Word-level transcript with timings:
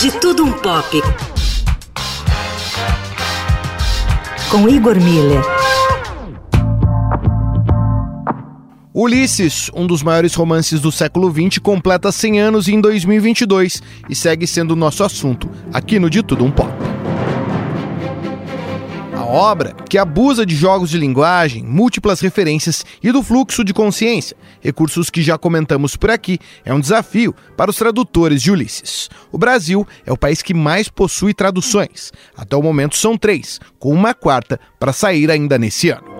De 0.00 0.10
Tudo 0.12 0.44
Um 0.46 0.52
Pop. 0.52 1.02
Com 4.50 4.66
Igor 4.66 4.96
Miller. 4.98 5.42
Ulisses, 8.94 9.70
um 9.74 9.86
dos 9.86 10.02
maiores 10.02 10.34
romances 10.34 10.80
do 10.80 10.90
século 10.90 11.30
XX, 11.30 11.58
completa 11.58 12.10
100 12.10 12.40
anos 12.40 12.66
em 12.66 12.80
2022 12.80 13.82
e 14.08 14.14
segue 14.14 14.46
sendo 14.46 14.74
nosso 14.74 15.04
assunto 15.04 15.50
aqui 15.70 15.98
no 15.98 16.08
De 16.08 16.22
Tudo 16.22 16.46
Um 16.46 16.50
Pop 16.50 16.79
obra 19.30 19.74
que 19.88 19.96
abusa 19.96 20.44
de 20.44 20.56
jogos 20.56 20.90
de 20.90 20.98
linguagem, 20.98 21.64
múltiplas 21.64 22.20
referências 22.20 22.84
e 23.02 23.12
do 23.12 23.22
fluxo 23.22 23.62
de 23.62 23.72
consciência, 23.72 24.36
recursos 24.60 25.08
que 25.08 25.22
já 25.22 25.38
comentamos 25.38 25.96
por 25.96 26.10
aqui, 26.10 26.38
é 26.64 26.74
um 26.74 26.80
desafio 26.80 27.34
para 27.56 27.70
os 27.70 27.76
tradutores 27.76 28.42
de 28.42 28.50
Ulisses. 28.50 29.08
O 29.30 29.38
Brasil 29.38 29.86
é 30.04 30.12
o 30.12 30.18
país 30.18 30.42
que 30.42 30.52
mais 30.52 30.88
possui 30.88 31.32
traduções. 31.32 32.12
Até 32.36 32.56
o 32.56 32.62
momento 32.62 32.96
são 32.96 33.16
três, 33.16 33.60
com 33.78 33.92
uma 33.92 34.14
quarta 34.14 34.58
para 34.78 34.92
sair 34.92 35.30
ainda 35.30 35.56
nesse 35.58 35.90
ano. 35.90 36.10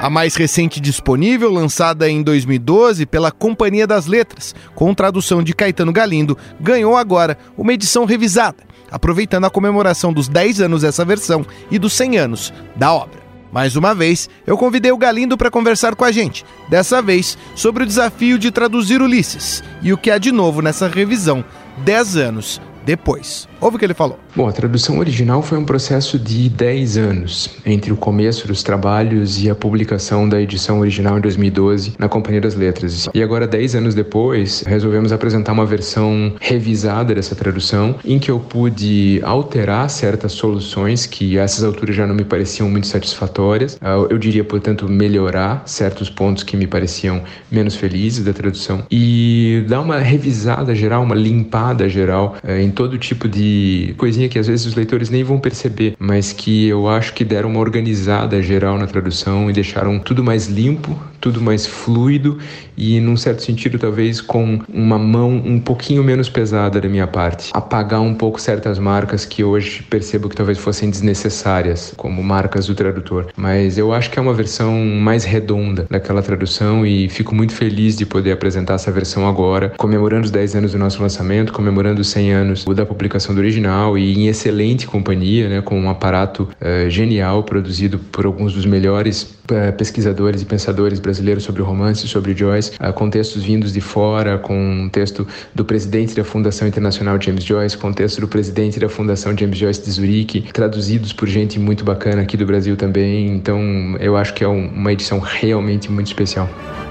A 0.00 0.08
mais 0.08 0.34
recente 0.34 0.80
disponível, 0.80 1.52
lançada 1.52 2.08
em 2.08 2.22
2012 2.22 3.04
pela 3.04 3.30
Companhia 3.30 3.86
das 3.86 4.06
Letras, 4.06 4.54
com 4.74 4.94
tradução 4.94 5.42
de 5.42 5.52
Caetano 5.52 5.92
Galindo, 5.92 6.38
ganhou 6.58 6.96
agora 6.96 7.36
uma 7.54 7.74
edição 7.74 8.06
revisada 8.06 8.69
aproveitando 8.90 9.44
a 9.44 9.50
comemoração 9.50 10.12
dos 10.12 10.28
10 10.28 10.60
anos 10.60 10.82
dessa 10.82 11.04
versão 11.04 11.44
e 11.70 11.78
dos 11.78 11.92
100 11.92 12.18
anos 12.18 12.52
da 12.76 12.92
obra. 12.92 13.20
Mais 13.52 13.74
uma 13.74 13.94
vez, 13.94 14.28
eu 14.46 14.56
convidei 14.56 14.92
o 14.92 14.96
Galindo 14.96 15.36
para 15.36 15.50
conversar 15.50 15.96
com 15.96 16.04
a 16.04 16.12
gente, 16.12 16.44
dessa 16.68 17.02
vez 17.02 17.36
sobre 17.54 17.82
o 17.82 17.86
desafio 17.86 18.38
de 18.38 18.50
traduzir 18.50 19.02
Ulisses 19.02 19.62
e 19.82 19.92
o 19.92 19.98
que 19.98 20.10
há 20.10 20.18
de 20.18 20.30
novo 20.30 20.62
nessa 20.62 20.86
revisão, 20.86 21.44
10 21.78 22.16
anos 22.16 22.60
depois. 22.90 23.48
Ouve 23.60 23.76
o 23.76 23.78
que 23.78 23.84
ele 23.84 23.94
falou. 23.94 24.18
Bom, 24.34 24.48
a 24.48 24.52
tradução 24.52 24.98
original 24.98 25.42
foi 25.42 25.58
um 25.58 25.64
processo 25.64 26.18
de 26.18 26.48
10 26.48 26.96
anos, 26.96 27.50
entre 27.64 27.92
o 27.92 27.96
começo 27.96 28.48
dos 28.48 28.64
trabalhos 28.64 29.40
e 29.40 29.48
a 29.48 29.54
publicação 29.54 30.28
da 30.28 30.40
edição 30.40 30.80
original 30.80 31.18
em 31.18 31.20
2012 31.20 31.94
na 31.98 32.08
Companhia 32.08 32.40
das 32.40 32.56
Letras. 32.56 33.08
E 33.14 33.22
agora, 33.22 33.46
10 33.46 33.76
anos 33.76 33.94
depois, 33.94 34.64
resolvemos 34.66 35.12
apresentar 35.12 35.52
uma 35.52 35.64
versão 35.64 36.34
revisada 36.40 37.14
dessa 37.14 37.36
tradução, 37.36 37.94
em 38.04 38.18
que 38.18 38.30
eu 38.30 38.40
pude 38.40 39.20
alterar 39.22 39.88
certas 39.88 40.32
soluções 40.32 41.06
que 41.06 41.38
a 41.38 41.42
essas 41.42 41.62
alturas 41.62 41.94
já 41.94 42.06
não 42.06 42.14
me 42.14 42.24
pareciam 42.24 42.68
muito 42.68 42.88
satisfatórias. 42.88 43.78
Ah, 43.80 44.04
eu 44.10 44.18
diria, 44.18 44.42
portanto, 44.42 44.88
melhorar 44.88 45.62
certos 45.64 46.10
pontos 46.10 46.42
que 46.42 46.56
me 46.56 46.66
pareciam 46.66 47.22
menos 47.50 47.76
felizes 47.76 48.24
da 48.24 48.32
tradução 48.32 48.84
e 48.90 49.64
dar 49.68 49.80
uma 49.80 49.98
revisada 49.98 50.74
geral, 50.74 51.02
uma 51.02 51.14
limpada 51.14 51.88
geral 51.88 52.36
eh, 52.42 52.62
em 52.62 52.70
todo 52.80 52.96
tipo 52.96 53.28
de 53.28 53.94
coisinha 53.98 54.26
que 54.26 54.38
às 54.38 54.46
vezes 54.46 54.64
os 54.64 54.74
leitores 54.74 55.10
nem 55.10 55.22
vão 55.22 55.38
perceber, 55.38 55.94
mas 55.98 56.32
que 56.32 56.66
eu 56.66 56.88
acho 56.88 57.12
que 57.12 57.22
deram 57.22 57.50
uma 57.50 57.60
organizada 57.60 58.40
geral 58.40 58.78
na 58.78 58.86
tradução 58.86 59.50
e 59.50 59.52
deixaram 59.52 59.98
tudo 59.98 60.24
mais 60.24 60.46
limpo, 60.46 60.98
tudo 61.20 61.40
mais 61.40 61.66
fluido 61.66 62.38
e, 62.76 62.98
num 62.98 63.16
certo 63.16 63.42
sentido, 63.42 63.78
talvez 63.78 64.20
com 64.20 64.58
uma 64.72 64.98
mão 64.98 65.30
um 65.30 65.60
pouquinho 65.60 66.02
menos 66.02 66.30
pesada 66.30 66.80
da 66.80 66.88
minha 66.88 67.06
parte. 67.06 67.50
Apagar 67.52 68.00
um 68.00 68.14
pouco 68.14 68.40
certas 68.40 68.78
marcas 68.78 69.26
que 69.26 69.44
hoje 69.44 69.82
percebo 69.82 70.28
que 70.28 70.34
talvez 70.34 70.58
fossem 70.58 70.88
desnecessárias, 70.88 71.92
como 71.96 72.22
marcas 72.22 72.66
do 72.66 72.74
tradutor. 72.74 73.26
Mas 73.36 73.76
eu 73.76 73.92
acho 73.92 74.10
que 74.10 74.18
é 74.18 74.22
uma 74.22 74.32
versão 74.32 74.72
mais 74.86 75.24
redonda 75.24 75.86
daquela 75.90 76.22
tradução 76.22 76.86
e 76.86 77.08
fico 77.08 77.34
muito 77.34 77.52
feliz 77.52 77.96
de 77.96 78.06
poder 78.06 78.32
apresentar 78.32 78.74
essa 78.74 78.90
versão 78.90 79.28
agora, 79.28 79.74
comemorando 79.76 80.24
os 80.24 80.30
10 80.30 80.56
anos 80.56 80.72
do 80.72 80.78
nosso 80.78 81.02
lançamento, 81.02 81.52
comemorando 81.52 82.00
os 82.00 82.08
100 82.08 82.32
anos 82.32 82.64
da 82.64 82.86
publicação 82.86 83.34
do 83.34 83.40
original 83.40 83.98
e 83.98 84.14
em 84.14 84.28
excelente 84.28 84.86
companhia, 84.86 85.48
né, 85.48 85.60
com 85.60 85.78
um 85.78 85.90
aparato 85.90 86.48
uh, 86.60 86.88
genial 86.88 87.42
produzido 87.42 87.98
por 87.98 88.24
alguns 88.24 88.54
dos 88.54 88.64
melhores 88.64 89.36
uh, 89.50 89.72
pesquisadores 89.76 90.40
e 90.42 90.46
pensadores 90.46 90.98
brasileiros 90.98 91.09
sobre 91.40 91.62
o 91.62 91.64
romance, 91.64 92.06
sobre 92.06 92.34
Joyce, 92.34 92.72
uh, 92.72 92.92
com 92.92 93.10
textos 93.10 93.42
vindos 93.42 93.72
de 93.72 93.80
fora, 93.80 94.38
com 94.38 94.54
um 94.54 94.88
texto 94.88 95.26
do 95.54 95.64
presidente 95.64 96.14
da 96.14 96.24
Fundação 96.24 96.68
Internacional 96.68 97.20
James 97.20 97.44
Joyce, 97.44 97.76
com 97.76 97.92
texto 97.92 98.20
do 98.20 98.28
presidente 98.28 98.78
da 98.78 98.88
Fundação 98.88 99.36
James 99.36 99.58
Joyce 99.58 99.82
de 99.82 99.90
Zurique, 99.90 100.42
traduzidos 100.52 101.12
por 101.12 101.28
gente 101.28 101.58
muito 101.58 101.84
bacana 101.84 102.22
aqui 102.22 102.36
do 102.36 102.46
Brasil 102.46 102.76
também. 102.76 103.28
Então, 103.28 103.60
eu 104.00 104.16
acho 104.16 104.34
que 104.34 104.44
é 104.44 104.48
um, 104.48 104.68
uma 104.68 104.92
edição 104.92 105.18
realmente 105.18 105.90
muito 105.90 106.06
especial. 106.06 106.48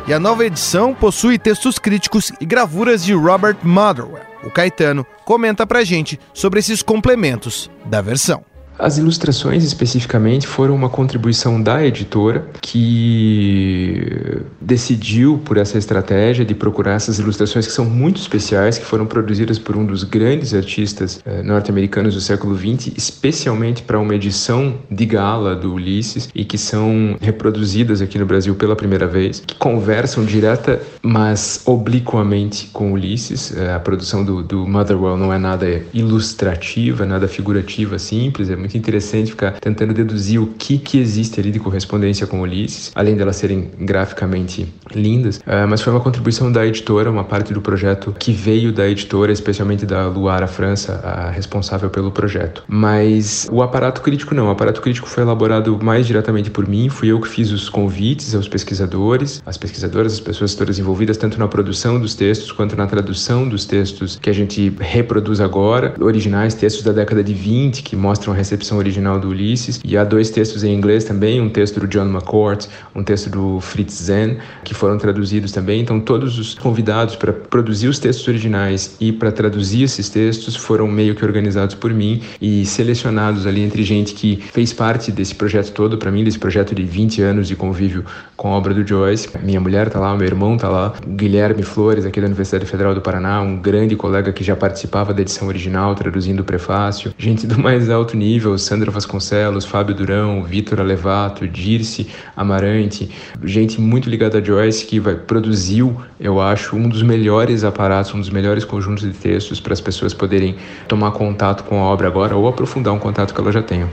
E 0.07 0.13
a 0.13 0.19
nova 0.19 0.45
edição 0.45 0.93
possui 0.93 1.37
textos 1.37 1.77
críticos 1.77 2.31
e 2.41 2.45
gravuras 2.45 3.03
de 3.03 3.13
Robert 3.13 3.57
Motherwell. 3.63 4.23
O 4.43 4.49
Caetano 4.49 5.05
comenta 5.25 5.67
pra 5.67 5.83
gente 5.83 6.19
sobre 6.33 6.59
esses 6.59 6.81
complementos 6.81 7.69
da 7.85 8.01
versão. 8.01 8.48
As 8.79 8.97
ilustrações, 8.97 9.65
especificamente, 9.65 10.47
foram 10.47 10.73
uma 10.73 10.89
contribuição 10.89 11.61
da 11.61 11.85
editora 11.85 12.47
que 12.61 14.41
decidiu 14.61 15.37
por 15.43 15.57
essa 15.57 15.77
estratégia 15.77 16.45
de 16.45 16.55
procurar 16.55 16.93
essas 16.93 17.19
ilustrações 17.19 17.67
que 17.67 17.73
são 17.73 17.83
muito 17.83 18.21
especiais, 18.21 18.77
que 18.77 18.85
foram 18.85 19.05
produzidas 19.05 19.59
por 19.59 19.75
um 19.75 19.85
dos 19.85 20.05
grandes 20.05 20.53
artistas 20.53 21.21
eh, 21.25 21.43
norte-americanos 21.43 22.15
do 22.15 22.21
século 22.21 22.57
XX, 22.57 22.93
especialmente 22.95 23.81
para 23.83 23.99
uma 23.99 24.15
edição 24.15 24.75
de 24.89 25.05
gala 25.05 25.57
do 25.57 25.73
Ulisses 25.73 26.29
e 26.33 26.45
que 26.45 26.57
são 26.57 27.17
reproduzidas 27.19 28.01
aqui 28.01 28.17
no 28.17 28.25
Brasil 28.25 28.55
pela 28.55 28.77
primeira 28.77 29.07
vez, 29.07 29.43
que 29.45 29.55
conversam 29.55 30.23
direta, 30.23 30.81
mas 31.01 31.63
obliquamente 31.65 32.67
com 32.67 32.93
Ulisses. 32.93 33.53
Eh, 33.57 33.73
a 33.73 33.79
produção 33.79 34.23
do, 34.23 34.41
do 34.41 34.65
Motherwell 34.65 35.17
não 35.17 35.33
é 35.33 35.37
nada 35.37 35.83
ilustrativa, 35.93 37.05
nada 37.05 37.27
figurativa, 37.27 37.99
simples, 37.99 38.49
é 38.49 38.55
muito 38.55 38.68
muito 38.69 38.77
interessante 38.77 39.31
ficar 39.31 39.53
tentando 39.59 39.93
deduzir 39.93 40.39
o 40.39 40.47
que, 40.47 40.77
que 40.77 40.99
existe 40.99 41.39
ali 41.39 41.51
de 41.51 41.59
correspondência 41.59 42.27
com 42.27 42.41
Ulisses, 42.41 42.91
além 42.93 43.15
delas 43.15 43.35
serem 43.37 43.71
graficamente 43.79 44.71
lindas. 44.93 45.37
Uh, 45.37 45.67
mas 45.67 45.81
foi 45.81 45.91
uma 45.91 45.99
contribuição 45.99 46.51
da 46.51 46.65
editora, 46.65 47.09
uma 47.09 47.23
parte 47.23 47.51
do 47.51 47.61
projeto 47.61 48.13
que 48.17 48.31
veio 48.31 48.71
da 48.71 48.87
editora, 48.87 49.31
especialmente 49.31 49.85
da 49.85 50.07
Luara 50.07 50.45
França, 50.45 51.01
a 51.03 51.31
responsável 51.31 51.89
pelo 51.89 52.11
projeto. 52.11 52.63
Mas 52.67 53.47
o 53.51 53.63
aparato 53.63 54.01
crítico 54.01 54.35
não, 54.35 54.47
o 54.47 54.51
aparato 54.51 54.81
crítico 54.81 55.09
foi 55.09 55.23
elaborado 55.23 55.79
mais 55.81 56.05
diretamente 56.05 56.51
por 56.51 56.67
mim, 56.67 56.89
fui 56.89 57.07
eu 57.07 57.19
que 57.19 57.27
fiz 57.27 57.51
os 57.51 57.69
convites 57.69 58.35
aos 58.35 58.47
pesquisadores, 58.47 59.41
as 59.45 59.57
pesquisadoras, 59.57 60.13
as 60.13 60.19
pessoas 60.19 60.53
todas 60.53 60.77
envolvidas, 60.77 61.17
tanto 61.17 61.39
na 61.39 61.47
produção 61.47 61.99
dos 61.99 62.13
textos 62.13 62.51
quanto 62.51 62.75
na 62.75 62.85
tradução 62.85 63.49
dos 63.49 63.65
textos 63.65 64.19
que 64.21 64.29
a 64.29 64.33
gente 64.33 64.71
reproduz 64.79 65.41
agora, 65.41 65.95
originais, 65.99 66.53
textos 66.53 66.83
da 66.83 66.91
década 66.91 67.23
de 67.23 67.33
20 67.33 67.81
que 67.81 67.95
mostram 67.95 68.33
a 68.33 68.35
recepção 68.35 68.58
recepção 68.59 68.77
original 68.77 69.19
do 69.19 69.29
Ulisses. 69.29 69.79
E 69.83 69.97
há 69.97 70.03
dois 70.03 70.29
textos 70.29 70.63
em 70.63 70.73
inglês 70.73 71.05
também, 71.05 71.41
um 71.41 71.49
texto 71.49 71.79
do 71.79 71.87
John 71.87 72.05
McCourt, 72.05 72.67
um 72.93 73.03
texto 73.03 73.29
do 73.29 73.59
Fritz 73.61 73.93
Zen, 74.03 74.37
que 74.63 74.73
foram 74.73 74.97
traduzidos 74.97 75.51
também. 75.51 75.81
Então, 75.81 75.99
todos 75.99 76.37
os 76.37 76.53
convidados 76.55 77.15
para 77.15 77.31
produzir 77.31 77.87
os 77.87 77.97
textos 77.97 78.27
originais 78.27 78.95
e 78.99 79.11
para 79.11 79.31
traduzir 79.31 79.83
esses 79.83 80.09
textos 80.09 80.55
foram 80.55 80.87
meio 80.87 81.15
que 81.15 81.23
organizados 81.23 81.75
por 81.75 81.93
mim 81.93 82.21
e 82.41 82.65
selecionados 82.65 83.47
ali 83.47 83.61
entre 83.61 83.83
gente 83.83 84.13
que 84.13 84.37
fez 84.37 84.73
parte 84.73 85.11
desse 85.11 85.33
projeto 85.33 85.71
todo, 85.71 85.97
para 85.97 86.11
mim, 86.11 86.23
desse 86.23 86.39
projeto 86.39 86.75
de 86.75 86.83
20 86.83 87.21
anos 87.21 87.47
de 87.47 87.55
convívio 87.55 88.03
com 88.35 88.49
a 88.49 88.57
obra 88.57 88.73
do 88.73 88.85
Joyce. 88.85 89.29
Minha 89.41 89.59
mulher 89.59 89.87
está 89.87 89.99
lá, 89.99 90.15
meu 90.15 90.27
irmão 90.27 90.55
está 90.55 90.67
lá, 90.67 90.93
Guilherme 91.07 91.63
Flores, 91.63 92.05
aqui 92.05 92.19
da 92.19 92.27
Universidade 92.27 92.65
Federal 92.65 92.93
do 92.93 93.01
Paraná, 93.01 93.41
um 93.41 93.57
grande 93.57 93.95
colega 93.95 94.31
que 94.33 94.43
já 94.43 94.55
participava 94.55 95.13
da 95.13 95.21
edição 95.21 95.47
original, 95.47 95.95
traduzindo 95.95 96.41
o 96.41 96.43
prefácio, 96.43 97.13
gente 97.17 97.47
do 97.47 97.59
mais 97.59 97.89
alto 97.89 98.17
nível 98.17 98.38
Sandra 98.57 98.91
Vasconcelos, 98.91 99.65
Fábio 99.65 99.93
Durão, 99.95 100.43
Vitor 100.43 100.79
Alevato, 100.79 101.47
Dirce 101.47 102.07
Amarante, 102.35 103.09
gente 103.43 103.79
muito 103.79 104.09
ligada 104.09 104.39
a 104.39 104.43
Joyce 104.43 104.85
que 104.85 104.99
vai, 104.99 105.15
produziu, 105.15 105.95
eu 106.19 106.41
acho, 106.41 106.75
um 106.75 106.87
dos 106.87 107.03
melhores 107.03 107.63
aparatos, 107.63 108.13
um 108.13 108.19
dos 108.19 108.29
melhores 108.29 108.65
conjuntos 108.65 109.03
de 109.03 109.13
textos 109.13 109.59
para 109.59 109.73
as 109.73 109.81
pessoas 109.81 110.13
poderem 110.13 110.55
tomar 110.87 111.11
contato 111.11 111.63
com 111.63 111.79
a 111.79 111.83
obra 111.83 112.07
agora 112.07 112.35
ou 112.35 112.47
aprofundar 112.47 112.93
um 112.93 112.99
contato 112.99 113.33
que 113.33 113.39
elas 113.39 113.53
já 113.53 113.61
tenham. 113.61 113.89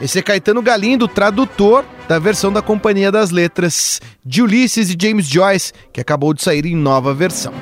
Esse 0.00 0.18
é 0.18 0.22
Caetano 0.22 0.62
Galindo, 0.62 1.06
tradutor 1.06 1.84
da 2.08 2.18
versão 2.18 2.52
da 2.52 2.62
Companhia 2.62 3.12
das 3.12 3.30
Letras 3.30 4.00
de 4.24 4.42
Ulisses 4.42 4.90
e 4.90 4.96
James 5.00 5.26
Joyce, 5.28 5.72
que 5.92 6.00
acabou 6.00 6.32
de 6.32 6.42
sair 6.42 6.64
em 6.64 6.74
nova 6.74 7.12
versão. 7.12 7.52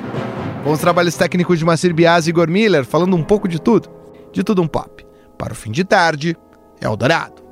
Com 0.63 0.71
os 0.71 0.79
trabalhos 0.79 1.15
técnicos 1.15 1.59
de 1.59 1.65
Macir 1.65 1.93
Biasi 1.93 2.29
e 2.29 2.31
Igor 2.31 2.49
Miller, 2.49 2.85
falando 2.85 3.15
um 3.15 3.23
pouco 3.23 3.47
de 3.47 3.59
tudo, 3.59 3.89
de 4.31 4.43
tudo 4.43 4.61
um 4.61 4.67
pop 4.67 5.08
para 5.39 5.53
o 5.53 5.55
fim 5.55 5.71
de 5.71 5.85
tarde, 5.85 6.37
Eldorado. 6.81 7.48